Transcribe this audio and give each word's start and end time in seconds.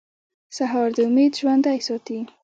سهار 0.55 0.89
د 0.95 0.97
امید 1.07 1.31
ژوندی 1.39 1.79
ساتي. 1.87 2.19